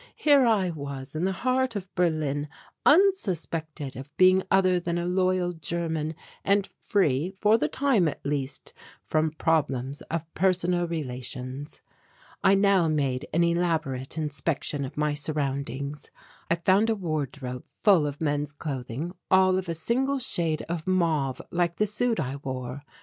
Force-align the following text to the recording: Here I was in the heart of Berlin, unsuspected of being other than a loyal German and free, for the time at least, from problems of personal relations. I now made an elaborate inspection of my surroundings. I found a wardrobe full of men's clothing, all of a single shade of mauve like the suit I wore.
Here 0.15 0.47
I 0.47 0.71
was 0.71 1.13
in 1.13 1.25
the 1.25 1.31
heart 1.31 1.75
of 1.75 1.93
Berlin, 1.93 2.47
unsuspected 2.87 3.95
of 3.95 4.09
being 4.17 4.41
other 4.49 4.79
than 4.79 4.97
a 4.97 5.05
loyal 5.05 5.53
German 5.53 6.15
and 6.43 6.65
free, 6.65 7.29
for 7.39 7.55
the 7.55 7.67
time 7.67 8.07
at 8.07 8.25
least, 8.25 8.73
from 9.05 9.29
problems 9.29 10.01
of 10.09 10.25
personal 10.33 10.87
relations. 10.87 11.81
I 12.43 12.55
now 12.55 12.87
made 12.87 13.27
an 13.31 13.43
elaborate 13.43 14.17
inspection 14.17 14.85
of 14.85 14.97
my 14.97 15.13
surroundings. 15.13 16.09
I 16.49 16.55
found 16.55 16.89
a 16.89 16.95
wardrobe 16.95 17.63
full 17.83 18.07
of 18.07 18.19
men's 18.19 18.53
clothing, 18.53 19.11
all 19.29 19.59
of 19.59 19.69
a 19.69 19.75
single 19.75 20.17
shade 20.17 20.63
of 20.63 20.87
mauve 20.87 21.43
like 21.51 21.75
the 21.75 21.85
suit 21.85 22.19
I 22.19 22.37
wore. 22.37 22.81